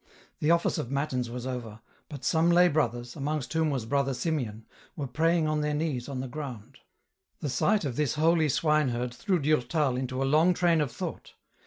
The 0.39 0.49
office 0.49 0.79
of 0.79 0.89
Matins 0.89 1.29
was 1.29 1.45
over, 1.45 1.79
but 2.09 2.23
some 2.25 2.49
lay 2.49 2.67
brothers, 2.69 3.15
amongst 3.15 3.53
whom 3.53 3.69
was 3.69 3.85
Brother 3.85 4.15
Simeon, 4.15 4.65
were 4.95 5.05
praying 5.05 5.47
on 5.47 5.61
their 5.61 5.75
knees 5.75 6.09
on 6.09 6.21
the 6.21 6.27
ground. 6.27 6.79
The 7.39 7.49
sight 7.49 7.85
of 7.85 7.97
this 7.97 8.15
holy 8.15 8.49
swine 8.49 8.89
herd 8.89 9.13
threw 9.13 9.37
Durtal 9.37 9.97
into 9.97 10.23
a 10.23 10.25
long 10.25 10.55
train 10.55 10.81
of 10.81 10.91
thought. 10.91 11.33